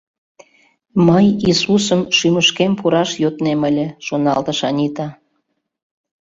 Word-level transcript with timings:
«Мый 1.07 1.25
Исусым 1.51 2.01
шӱмышкем 2.17 2.71
пураш 2.79 3.09
йоднем 3.23 3.59
ыле, 3.69 3.87
шоналтыш 4.05 4.59
Анита. 4.69 5.07